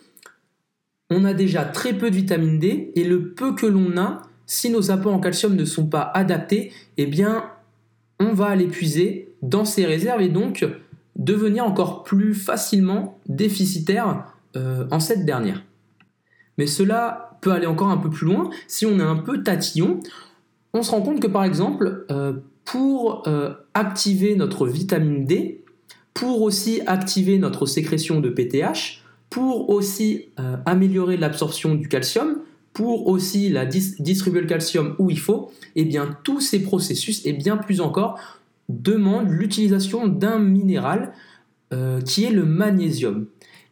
on 1.11 1.25
a 1.25 1.35
déjà 1.35 1.65
très 1.65 1.93
peu 1.93 2.11
de 2.11 2.17
vitamine 2.17 2.59
D 2.59 2.93
et 2.95 3.05
le 3.05 3.33
peu 3.33 3.55
que 3.55 3.67
l'on 3.67 3.99
a, 3.99 4.23
si 4.47 4.71
nos 4.71 4.91
apports 4.91 5.13
en 5.13 5.21
calcium 5.21 5.55
ne 5.55 5.65
sont 5.65 5.87
pas 5.87 6.11
adaptés, 6.15 6.73
eh 6.97 7.07
bien 7.07 7.45
on 8.19 8.33
va 8.33 8.55
l'épuiser 8.55 9.35
dans 9.43 9.65
ses 9.65 9.85
réserves 9.85 10.23
et 10.23 10.29
donc 10.29 10.65
devenir 11.17 11.65
encore 11.65 12.05
plus 12.05 12.35
facilement 12.35 13.19
déficitaire 13.29 14.25
euh, 14.57 14.87
en 14.91 15.01
cette 15.01 15.27
dernière. 15.27 15.63
Mais 16.57 16.67
cela 16.67 17.39
peut 17.41 17.53
aller 17.53 17.67
encore 17.67 17.89
un 17.89 17.97
peu 17.97 18.09
plus 18.09 18.27
loin. 18.27 18.51
Si 18.69 18.87
on 18.87 18.99
est 18.99 19.03
un 19.03 19.17
peu 19.17 19.43
tatillon, 19.43 20.01
on 20.73 20.83
se 20.83 20.91
rend 20.91 21.03
compte 21.03 21.21
que 21.21 21.27
par 21.27 21.45
exemple, 21.45 22.07
euh, 22.11 22.35
pour 22.65 23.27
euh, 23.27 23.55
activer 23.75 24.37
notre 24.37 24.67
vitamine 24.67 25.27
D, 25.27 25.65
pour 26.15 26.43
aussi 26.43 26.81
activer 26.87 27.39
notre 27.39 27.67
sécrétion 27.67 28.21
de 28.21 28.29
PTH, 28.29 29.03
pour 29.31 29.71
aussi 29.71 30.29
améliorer 30.67 31.17
l'absorption 31.17 31.75
du 31.75 31.89
calcium, 31.89 32.37
pour 32.73 33.09
aussi 33.09 33.55
distribuer 33.99 34.41
le 34.41 34.47
calcium 34.47 34.95
où 34.99 35.11
il 35.11 35.19
faut, 35.19 35.51
et 35.75 35.83
eh 35.83 35.85
bien 35.85 36.17
tous 36.23 36.41
ces 36.41 36.63
processus 36.63 37.25
et 37.25 37.33
bien 37.33 37.57
plus 37.57 37.81
encore 37.81 38.19
demande 38.69 39.29
l'utilisation 39.31 40.07
d'un 40.07 40.39
minéral 40.39 41.13
euh, 41.73 42.01
qui 42.01 42.25
est 42.25 42.31
le 42.31 42.45
magnésium. 42.45 43.27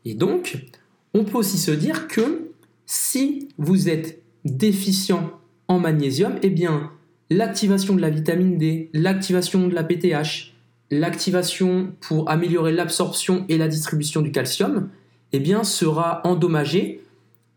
Et 0.05 0.15
donc, 0.15 0.67
on 1.15 1.25
peut 1.25 1.39
aussi 1.39 1.59
se 1.59 1.71
dire 1.71 2.09
que 2.09 2.51
si 2.87 3.49
vous 3.59 3.89
êtes 3.89 4.23
déficient 4.45 5.33
en 5.69 5.79
magnésium, 5.79 6.37
eh 6.43 6.51
bien, 6.51 6.91
l'activation 7.31 7.95
de 7.95 8.01
la 8.01 8.11
vitamine 8.11 8.59
D, 8.59 8.91
l'activation 8.93 9.69
de 9.69 9.75
la 9.75 9.85
PTH, 9.85 10.50
l'activation 10.91 11.93
pour 12.01 12.31
améliorer 12.31 12.73
l'absorption 12.73 13.45
et 13.49 13.59
la 13.59 13.69
distribution 13.69 14.23
du 14.23 14.33
calcium, 14.33 14.89
eh 15.33 15.43
sera 15.63 16.21
endommagée 16.25 17.03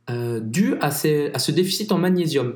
euh, 0.09 0.39
dû 0.39 0.75
à, 0.81 0.91
ce 0.91 1.51
déficit 1.51 1.91
en 1.91 1.97
magnésium. 1.97 2.55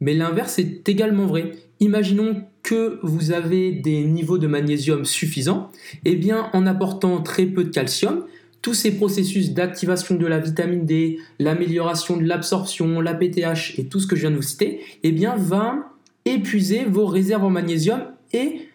Mais 0.00 0.14
l'inverse 0.14 0.58
est 0.58 0.88
également 0.88 1.26
vrai. 1.26 1.52
Imaginons 1.80 2.44
que 2.62 2.98
vous 3.02 3.32
avez 3.32 3.72
des 3.72 4.04
niveaux 4.04 4.38
de 4.38 4.46
magnésium 4.46 5.04
suffisants, 5.04 5.70
eh 6.04 6.16
bien 6.16 6.50
en 6.52 6.66
apportant 6.66 7.22
très 7.22 7.46
peu 7.46 7.64
de 7.64 7.70
calcium, 7.70 8.24
tous 8.60 8.74
ces 8.74 8.96
processus 8.96 9.54
d'activation 9.54 10.16
de 10.16 10.26
la 10.26 10.38
vitamine 10.40 10.84
D, 10.84 11.18
l'amélioration 11.38 12.16
de 12.16 12.24
l'absorption, 12.24 13.00
la 13.00 13.14
PTH 13.14 13.78
et 13.78 13.86
tout 13.86 14.00
ce 14.00 14.06
que 14.06 14.16
je 14.16 14.22
viens 14.22 14.30
de 14.30 14.36
vous 14.36 14.42
citer, 14.42 14.80
eh 15.02 15.12
va 15.36 15.92
épuiser 16.24 16.84
vos 16.84 17.06
réserves 17.06 17.44
en 17.44 17.50
magnésium 17.50 18.02
et 18.32 18.67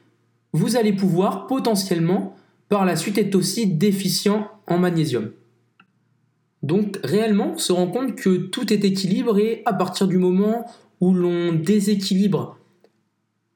vous 0.53 0.77
allez 0.77 0.93
pouvoir 0.93 1.47
potentiellement 1.47 2.35
par 2.69 2.85
la 2.85 2.95
suite 2.95 3.17
être 3.17 3.35
aussi 3.35 3.67
déficient 3.67 4.47
en 4.67 4.77
magnésium. 4.77 5.31
Donc 6.61 6.99
réellement, 7.03 7.53
on 7.55 7.57
se 7.57 7.73
rend 7.73 7.87
compte 7.87 8.15
que 8.15 8.37
tout 8.37 8.71
est 8.71 8.85
équilibré 8.85 9.61
à 9.65 9.73
partir 9.73 10.07
du 10.07 10.17
moment 10.17 10.65
où 11.01 11.13
l'on 11.13 11.51
déséquilibre 11.51 12.57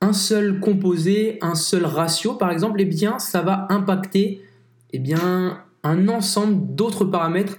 un 0.01 0.13
seul 0.13 0.59
composé, 0.59 1.39
un 1.41 1.55
seul 1.55 1.85
ratio 1.85 2.33
par 2.33 2.51
exemple, 2.51 2.81
eh 2.81 2.85
bien 2.85 3.17
ça 3.19 3.41
va 3.41 3.67
impacter 3.69 4.41
eh 4.93 4.99
bien, 4.99 5.59
un 5.83 6.07
ensemble 6.07 6.75
d'autres 6.75 7.05
paramètres 7.05 7.57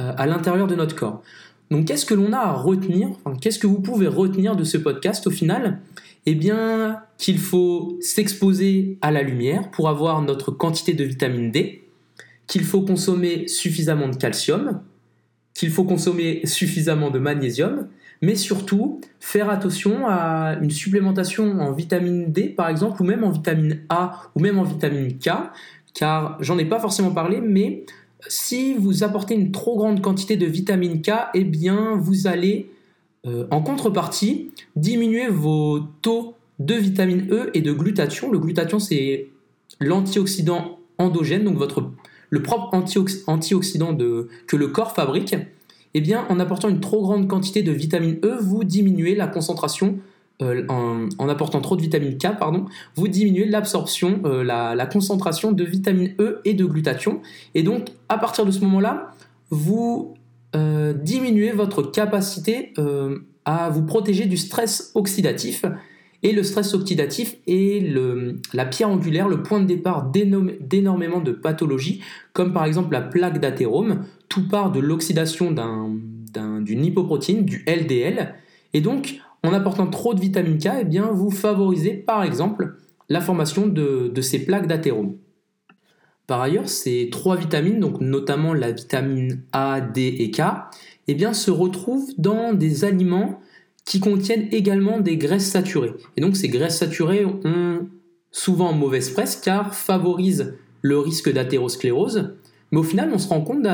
euh, 0.00 0.12
à 0.16 0.26
l'intérieur 0.26 0.66
de 0.66 0.74
notre 0.74 0.94
corps. 0.94 1.22
Donc 1.70 1.86
qu'est-ce 1.86 2.06
que 2.06 2.14
l'on 2.14 2.32
a 2.32 2.38
à 2.38 2.52
retenir 2.52 3.08
Qu'est-ce 3.40 3.58
que 3.58 3.66
vous 3.66 3.80
pouvez 3.80 4.06
retenir 4.06 4.56
de 4.56 4.64
ce 4.64 4.78
podcast 4.78 5.26
au 5.26 5.30
final? 5.30 5.80
Eh 6.30 6.34
bien 6.34 7.00
qu'il 7.16 7.38
faut 7.38 7.96
s'exposer 8.02 8.98
à 9.00 9.10
la 9.10 9.22
lumière 9.22 9.70
pour 9.70 9.88
avoir 9.88 10.20
notre 10.20 10.50
quantité 10.50 10.92
de 10.92 11.02
vitamine 11.02 11.50
D, 11.50 11.88
qu'il 12.46 12.64
faut 12.64 12.82
consommer 12.82 13.48
suffisamment 13.48 14.08
de 14.08 14.16
calcium, 14.16 14.82
qu'il 15.54 15.70
faut 15.70 15.84
consommer 15.84 16.42
suffisamment 16.44 17.08
de 17.08 17.18
magnésium, 17.18 17.88
mais 18.20 18.34
surtout 18.34 19.00
faire 19.20 19.48
attention 19.48 20.06
à 20.06 20.58
une 20.60 20.70
supplémentation 20.70 21.62
en 21.62 21.72
vitamine 21.72 22.30
D 22.30 22.50
par 22.50 22.68
exemple, 22.68 23.00
ou 23.00 23.06
même 23.06 23.24
en 23.24 23.30
vitamine 23.30 23.80
A, 23.88 24.24
ou 24.34 24.40
même 24.40 24.58
en 24.58 24.64
vitamine 24.64 25.16
K, 25.18 25.30
car 25.94 26.36
j'en 26.40 26.58
ai 26.58 26.66
pas 26.66 26.78
forcément 26.78 27.12
parlé, 27.12 27.40
mais 27.40 27.86
si 28.28 28.74
vous 28.74 29.02
apportez 29.02 29.34
une 29.34 29.50
trop 29.50 29.78
grande 29.78 30.02
quantité 30.02 30.36
de 30.36 30.44
vitamine 30.44 31.00
K, 31.00 31.10
eh 31.32 31.44
bien 31.44 31.96
vous 31.96 32.26
allez 32.26 32.70
euh, 33.26 33.46
en 33.50 33.62
contrepartie 33.62 34.50
diminuer 34.76 35.28
vos 35.28 35.80
taux 36.02 36.34
de 36.58 36.74
vitamine 36.74 37.28
E 37.30 37.50
et 37.54 37.60
de 37.60 37.72
glutathion. 37.72 38.30
Le 38.30 38.38
glutathion 38.38 38.78
c'est 38.78 39.28
l'antioxydant 39.80 40.78
endogène, 40.98 41.44
donc 41.44 41.56
votre, 41.56 41.90
le 42.30 42.42
propre 42.42 42.74
antioxydant 43.26 43.96
que 43.96 44.56
le 44.56 44.68
corps 44.68 44.92
fabrique 44.92 45.34
eh 45.94 46.00
bien, 46.00 46.26
en 46.28 46.38
apportant 46.38 46.68
une 46.68 46.80
trop 46.80 47.02
grande 47.02 47.28
quantité 47.28 47.62
de 47.62 47.72
vitamine 47.72 48.18
E, 48.24 48.36
vous 48.40 48.64
diminuez 48.64 49.14
la 49.14 49.26
concentration, 49.26 49.98
euh, 50.42 50.64
en, 50.68 51.28
apportant 51.28 51.60
trop 51.60 51.76
de 51.76 51.82
vitamine 51.82 52.16
K, 52.18 52.38
pardon, 52.38 52.66
vous 52.94 53.08
diminuez 53.08 53.46
l'absorption, 53.46 54.20
euh, 54.24 54.44
la, 54.44 54.86
concentration 54.86 55.50
de 55.50 55.64
vitamine 55.64 56.14
E 56.20 56.40
et 56.44 56.54
de 56.54 56.64
glutathion. 56.64 57.20
Et 57.54 57.62
donc, 57.62 57.88
à 58.08 58.18
partir 58.18 58.44
de 58.44 58.50
ce 58.50 58.60
moment-là, 58.60 59.14
vous 59.50 60.14
euh, 60.56 60.92
diminuez 60.92 61.52
votre 61.52 61.82
capacité 61.82 62.72
à 63.44 63.70
vous 63.70 63.84
protéger 63.84 64.26
du 64.26 64.36
stress 64.36 64.92
oxydatif. 64.94 65.64
Et 66.22 66.32
le 66.32 66.42
stress 66.42 66.74
oxydatif 66.74 67.36
est 67.46 67.94
la 68.52 68.64
pierre 68.66 68.90
angulaire, 68.90 69.28
le 69.28 69.42
point 69.42 69.60
de 69.60 69.66
départ 69.66 70.10
d'énormément 70.10 71.20
de 71.20 71.32
pathologies, 71.32 72.02
comme 72.32 72.52
par 72.52 72.64
exemple 72.64 72.92
la 72.92 73.02
plaque 73.02 73.40
d'athérome, 73.40 74.04
tout 74.28 74.48
part 74.48 74.72
de 74.72 74.80
l'oxydation 74.80 75.54
d'une 76.60 76.84
hypoprotéine, 76.84 77.44
du 77.44 77.64
LDL. 77.66 78.34
Et 78.74 78.80
donc, 78.80 79.20
en 79.44 79.52
apportant 79.52 79.86
trop 79.86 80.14
de 80.14 80.20
vitamine 80.20 80.58
K, 80.58 80.68
eh 80.80 80.84
bien, 80.84 81.06
vous 81.12 81.30
favorisez 81.30 81.94
par 81.94 82.24
exemple 82.24 82.76
la 83.08 83.20
formation 83.20 83.66
de, 83.66 84.12
ces 84.20 84.44
plaques 84.44 84.66
d'athérome. 84.66 85.14
Par 86.28 86.40
ailleurs, 86.40 86.68
ces 86.68 87.08
trois 87.10 87.34
vitamines, 87.34 87.80
donc 87.80 88.00
notamment 88.00 88.54
la 88.54 88.70
vitamine 88.70 89.42
A, 89.52 89.80
D 89.80 90.14
et 90.20 90.30
K, 90.30 90.42
eh 91.08 91.16
se 91.32 91.50
retrouvent 91.50 92.12
dans 92.18 92.52
des 92.52 92.84
aliments 92.84 93.40
qui 93.84 93.98
contiennent 93.98 94.46
également 94.52 95.00
des 95.00 95.16
graisses 95.16 95.50
saturées. 95.50 95.94
Et 96.16 96.20
donc 96.20 96.36
ces 96.36 96.48
graisses 96.48 96.78
saturées 96.78 97.24
ont 97.24 97.88
souvent 98.30 98.72
mauvaise 98.72 99.10
presse 99.10 99.34
car 99.34 99.74
favorisent 99.74 100.54
le 100.82 100.98
risque 100.98 101.32
d'athérosclérose 101.32 102.36
mais 102.70 102.78
au 102.78 102.82
final, 102.82 103.10
on 103.12 103.18
se 103.18 103.28
rend 103.28 103.40
compte 103.40 103.66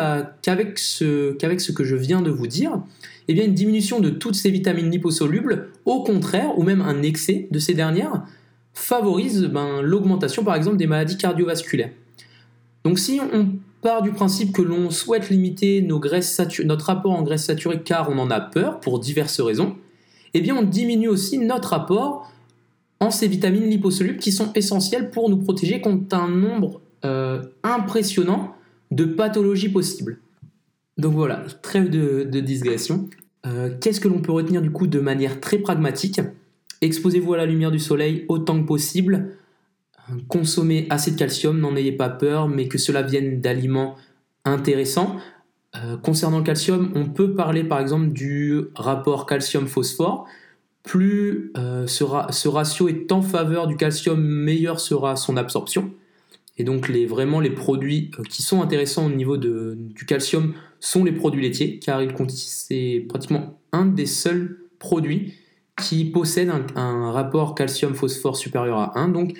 qu'avec 0.43 0.79
ce, 0.79 1.37
ce 1.59 1.73
que 1.73 1.85
je 1.85 1.97
viens 1.97 2.23
de 2.23 2.31
vous 2.31 2.47
dire, 2.47 2.81
eh 3.27 3.35
bien, 3.35 3.45
une 3.45 3.55
diminution 3.55 4.01
de 4.01 4.11
toutes 4.11 4.37
ces 4.37 4.51
vitamines 4.51 4.91
liposolubles, 4.91 5.69
au 5.85 6.05
contraire, 6.05 6.57
ou 6.59 6.63
même 6.63 6.81
un 6.81 7.03
excès 7.03 7.49
de 7.51 7.59
ces 7.59 7.75
dernières, 7.75 8.25
favorise 8.73 9.45
ben, 9.47 9.83
l'augmentation, 9.83 10.45
par 10.45 10.55
exemple, 10.55 10.77
des 10.77 10.87
maladies 10.87 11.17
cardiovasculaires. 11.17 11.91
Donc 12.85 12.99
si 12.99 13.21
on 13.33 13.49
part 13.81 14.03
du 14.03 14.13
principe 14.13 14.53
que 14.53 14.63
l'on 14.63 14.91
souhaite 14.91 15.31
limiter 15.31 15.83
nos 15.83 15.99
graisses 15.99 16.41
notre 16.65 16.87
rapport 16.87 17.13
en 17.13 17.23
graisses 17.23 17.45
saturées 17.45 17.83
car 17.83 18.11
on 18.11 18.19
en 18.19 18.31
a 18.31 18.41
peur, 18.41 18.81
pour 18.81 18.99
diverses 18.99 19.41
raisons, 19.41 19.77
eh 20.35 20.41
bien, 20.41 20.57
on 20.57 20.63
diminue 20.63 21.09
aussi 21.09 21.39
notre 21.39 21.71
rapport 21.71 22.31
en 23.01 23.11
ces 23.11 23.29
vitamines 23.29 23.69
liposolubles 23.69 24.19
qui 24.19 24.33
sont 24.33 24.53
essentielles 24.55 25.11
pour 25.11 25.31
nous 25.31 25.37
protéger 25.37 25.81
contre 25.81 26.17
un 26.17 26.29
nombre 26.29 26.81
euh, 27.05 27.43
impressionnant 27.63 28.55
de 28.91 29.05
pathologies 29.05 29.69
possibles. 29.69 30.19
Donc 30.99 31.15
voilà, 31.15 31.45
trêve 31.63 31.91
de, 31.91 32.25
digression. 32.41 33.09
Euh, 33.47 33.71
qu'est-ce 33.81 34.01
que 34.01 34.09
l'on 34.09 34.21
peut 34.21 34.33
retenir 34.33 34.63
du 34.63 34.71
coup 34.71 34.87
de 34.87 35.01
manière 35.01 35.41
très 35.41 35.59
pragmatique? 35.59 36.21
Exposez-vous 36.81 37.35
à 37.35 37.37
la 37.37 37.47
lumière 37.47 37.71
du 37.71 37.79
soleil 37.79 38.25
autant 38.29 38.61
que 38.61 38.67
possible. 38.67 39.37
Consommez 40.29 40.87
assez 40.91 41.13
de 41.13 41.17
calcium, 41.17 41.59
n'en 41.59 41.77
ayez 41.77 41.93
pas 41.93 42.09
peur, 42.09 42.49
mais 42.49 42.69
que 42.69 42.79
cela 42.79 43.03
vienne 43.03 43.41
d'aliments 43.41 43.97
intéressants. 44.45 45.17
Euh, 45.77 45.97
concernant 45.97 46.39
le 46.39 46.45
calcium, 46.45 46.93
on 46.95 47.07
peut 47.07 47.35
parler 47.35 47.65
par 47.65 47.81
exemple 47.81 48.09
du 48.09 48.61
rapport 48.75 49.27
calcium-phosphore. 49.27 50.27
Plus 50.83 51.53
euh, 51.57 51.87
ce 51.87 52.49
ratio 52.49 52.89
est 52.89 53.11
en 53.11 53.23
faveur 53.23 53.67
du 53.67 53.77
calcium, 53.77 54.21
meilleure 54.21 54.81
sera 54.81 55.17
son 55.17 55.37
absorption. 55.37 55.91
Et 56.57 56.65
donc 56.65 56.89
les, 56.89 57.07
vraiment 57.07 57.41
les 57.41 57.51
produits 57.51 58.11
qui 58.29 58.43
sont 58.43 58.63
intéressants 58.63 59.07
au 59.07 59.11
niveau 59.11 59.37
de, 59.37 59.77
du 59.77 60.05
calcium 60.05 60.55
sont 60.79 61.03
les 61.03 61.13
produits 61.13 61.43
laitiers, 61.43 61.79
car 61.79 62.01
c'est 62.29 63.05
pratiquement 63.09 63.59
un 63.73 63.87
des 63.87 64.07
seuls 64.07 64.61
produits 64.79 65.35
qui 65.81 66.05
possède 66.05 66.51
un, 66.77 67.11
rapport 67.11 67.55
calcium-phosphore 67.57 68.37
supérieur 68.37 68.79
à 68.79 68.99
1. 68.99 69.09
Donc 69.09 69.35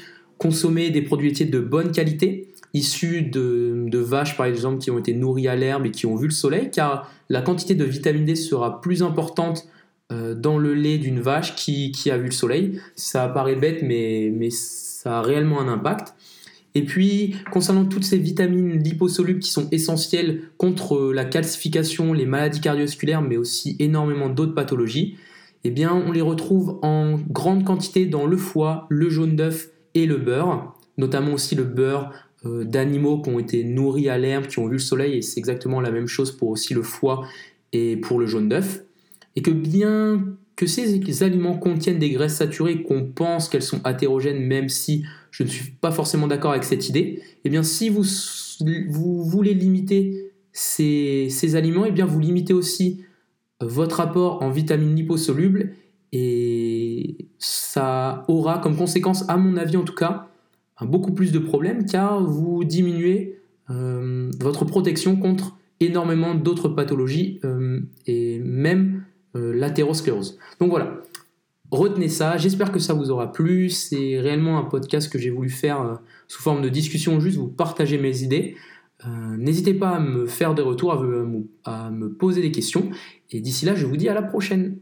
consommer 0.45 0.91
des 0.91 1.01
produits 1.01 1.29
laitiers 1.29 1.47
de 1.47 1.59
bonne 1.59 1.91
qualité, 1.91 2.49
issus 2.75 3.23
de, 3.23 3.89
vaches 3.97 4.37
par 4.37 4.45
exemple 4.45 4.77
qui 4.77 4.91
ont 4.91 4.99
été 4.99 5.15
nourries 5.15 5.49
à 5.49 5.57
l'herbe 5.57 5.87
et 5.87 5.91
qui 5.91 6.05
ont 6.05 6.17
vu 6.17 6.27
le 6.27 6.35
soleil, 6.35 6.71
car 6.71 7.11
la 7.31 7.41
quantité 7.41 7.75
de 7.75 7.85
vitamine 7.85 8.27
D 8.27 8.35
sera 8.35 8.83
plus 8.83 9.03
importante 9.03 9.67
euh, 10.13 10.35
dans 10.35 10.59
le 10.59 10.75
lait 10.75 10.99
d'une 10.99 11.19
vache 11.19 11.57
qui, 11.57 11.93
qui, 11.93 12.11
a 12.11 12.19
vu 12.19 12.27
le 12.27 12.31
soleil. 12.33 12.79
Ça 12.95 13.27
paraît 13.27 13.57
bête, 13.57 13.83
mais, 13.83 14.31
mais 14.35 14.51
ça 14.51 15.21
a 15.21 15.23
réellement 15.23 15.63
un 15.63 15.69
impact. 15.69 16.13
Et 16.75 16.85
puis, 16.85 17.37
concernant 17.51 17.87
toutes 17.87 18.05
ces 18.05 18.19
vitamines 18.19 18.83
liposolubles 18.83 19.41
qui 19.41 19.51
sont 19.51 19.69
essentielles 19.71 20.43
contre 20.59 21.11
la 21.15 21.25
calcification, 21.25 22.13
les 22.13 22.27
maladies 22.27 22.61
cardiovasculaires, 22.61 23.23
mais 23.23 23.39
aussi 23.39 23.77
énormément 23.79 24.29
d'autres 24.29 24.55
pathologies, 24.55 25.17
eh 25.63 25.71
bien, 25.71 25.95
on 25.95 26.13
les 26.13 26.21
retrouve 26.21 26.81
en 26.83 27.19
grande 27.31 27.65
quantité 27.65 28.05
dans 28.05 28.27
le 28.27 28.37
foie, 28.37 28.87
le 28.91 29.09
jaune 29.09 29.37
d'œuf 29.37 29.71
et 29.95 30.07
le 30.07 30.17
beurre, 30.17 30.77
notamment 30.99 31.33
aussi 31.33 31.55
le 31.55 31.65
beurre 31.65 32.13
euh, 32.45 32.65
d'animaux 32.65 33.23
qui 33.23 33.31
ont 33.31 33.39
été 33.39 33.65
nourris 33.65 34.09
à 34.09 34.19
l'herbe, 34.19 34.47
qui 34.47 34.59
ont 34.59 34.67
vu 34.67 34.75
le 34.75 34.79
soleil, 34.79 35.19
et 35.19 35.23
c'est 35.23 35.39
exactement 35.39 35.81
la 35.81 35.91
même 35.91 36.07
chose 36.07 36.33
pour 36.33 36.49
aussi 36.49 36.75
le 36.75 36.83
foie 36.83 37.27
et 37.73 37.97
pour 37.97 38.19
le 38.19 38.27
jaune 38.27 38.49
d'œuf. 38.49 38.83
Et 39.37 39.43
que 39.43 39.51
bien 39.51 40.25
que 40.57 40.67
ces 40.67 41.23
aliments 41.23 41.59
contiennent 41.59 41.99
des 41.99 42.11
graisses 42.11 42.37
saturées, 42.37 42.83
qu'on 42.83 43.05
pense 43.05 43.49
qu'elles 43.49 43.63
sont 43.63 43.81
athérogènes, 43.85 44.41
même 44.41 44.69
si 44.69 45.05
je 45.33 45.43
ne 45.43 45.49
suis 45.49 45.73
pas 45.73 45.91
forcément 45.91 46.29
d'accord 46.29 46.53
avec 46.53 46.63
cette 46.65 46.89
idée, 46.89 47.23
eh 47.45 47.51
bien 47.51 47.65
si 47.65 47.89
vous, 47.89 48.05
vous 48.89 49.25
voulez 49.25 49.53
limiter 49.55 50.31
ces, 50.53 51.29
ces 51.29 51.57
aliments, 51.57 51.87
eh 51.87 51.91
bien 51.91 52.07
vous 52.07 52.21
limitez 52.21 52.53
aussi 52.53 53.05
votre 53.61 54.01
apport 54.01 54.43
en 54.43 54.51
vitamines 54.51 54.95
liposolubles 54.95 55.73
et 56.15 57.29
ça 57.39 58.25
aura 58.29 58.59
comme 58.59 58.77
conséquence, 58.77 59.29
à 59.29 59.37
mon 59.37 59.57
avis 59.57 59.77
en 59.77 59.83
tout 59.85 59.95
cas, 59.95 60.29
beaucoup 60.81 61.13
plus 61.13 61.33
de 61.33 61.39
problèmes 61.39 61.85
car 61.85 62.23
vous 62.23 62.65
diminuez 62.65 63.41
euh, 63.71 64.31
votre 64.41 64.65
protection 64.65 65.17
contre 65.17 65.57
énormément 65.81 66.35
d'autres 66.35 66.69
pathologies 66.69 67.41
euh, 67.45 67.81
et 68.07 68.39
même 68.39 69.05
euh, 69.37 69.53
l'athérosclérose. 69.53 70.39
Donc 70.61 70.71
voilà, 70.71 71.03
retenez 71.71 72.09
ça, 72.09 72.37
j'espère 72.39 72.71
que 72.71 72.79
ça 72.79 72.95
vous 72.95 73.11
aura 73.11 73.33
plu, 73.33 73.69
c'est 73.69 74.21
réellement 74.21 74.59
un 74.59 74.65
podcast 74.65 75.13
que 75.13 75.19
j'ai 75.19 75.31
voulu 75.31 75.51
faire 75.51 75.99
sous 76.29 76.41
forme 76.41 76.63
de 76.63 76.69
discussion, 76.69 77.21
juste 77.21 77.37
vous 77.37 77.49
partager 77.49 77.99
mes 77.99 78.23
idées. 78.23 78.57
Euh, 79.07 79.37
n'hésitez 79.37 79.75
pas 79.75 79.91
à 79.91 80.01
me 80.01 80.27
faire 80.27 80.55
des 80.55 80.63
retours, 80.63 80.93
à 81.65 81.91
me, 81.91 82.09
poser 82.13 82.41
des 82.41 82.51
questions. 82.51 82.91
Et 83.31 83.41
d'ici 83.41 83.67
là, 83.67 83.75
je 83.75 83.87
vous 83.87 83.97
dis 83.97 84.09
à 84.09 84.15
la 84.15 84.23
prochaine. 84.23 84.79